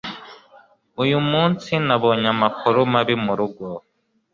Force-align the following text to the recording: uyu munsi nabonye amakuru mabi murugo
uyu 1.03 1.17
munsi 1.29 1.71
nabonye 1.87 2.27
amakuru 2.35 2.79
mabi 2.93 3.15
murugo 3.25 3.65